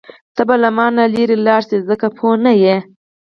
ته 0.35 0.41
به 0.47 0.55
له 0.63 0.69
مانه 0.77 1.03
لرې 1.13 1.37
لاړه 1.45 1.65
شې 1.67 1.77
ځکه 1.89 2.07
پوه 2.17 2.35
نه 2.45 2.51
وې. 2.59 2.75